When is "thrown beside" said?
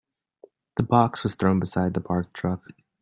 1.35-1.93